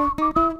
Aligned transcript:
Thank 0.00 0.36
you. 0.36 0.59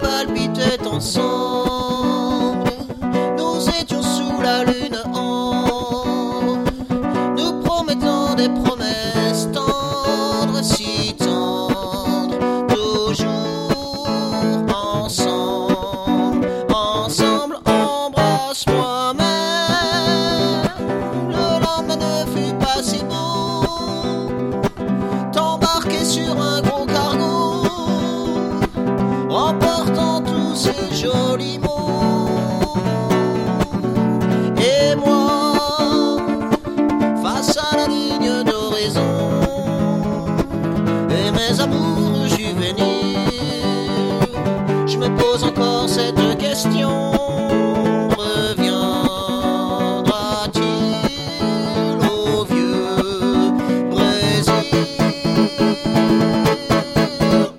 palpitait 0.00 0.86
ensemble. 0.86 2.70
Nous 3.38 3.68
étions 3.80 4.02
sous 4.02 4.40
la 4.42 4.64
lune 4.64 4.96
ambre, 5.14 6.58
nous 7.36 7.60
promettant 7.62 8.34
des 8.34 8.48
promesses 8.48 9.48
tendres, 9.52 10.62
si 10.62 11.14
tendres, 11.14 12.38
toujours 12.68 14.66
ensemble. 14.68 16.48
Ensemble, 16.72 17.58
embrasse-moi 17.66 19.14
même. 19.14 19.28
Le 21.28 21.60
lendemain 21.64 21.96
ne 21.96 22.26
fut 22.30 22.54
pas 22.54 22.82
si 22.82 23.02
bon. 23.04 24.28
T'embarquer 25.32 26.04
sur 26.04 26.40
un 26.40 26.60
ce 30.60 30.72
joli 30.92 31.58
monde. 31.58 32.28
Et 34.58 34.94
moi, 34.96 36.18
face 37.22 37.56
à 37.56 37.76
la 37.78 37.86
ligne 37.86 38.44
d'horizon, 38.44 39.00
et 41.08 41.30
mes 41.30 41.60
amours 41.60 42.26
juvéniles, 42.26 43.16
je 44.86 44.98
me 44.98 45.08
pose 45.16 45.44
encore 45.44 45.88
cette 45.88 46.36
question. 46.36 46.90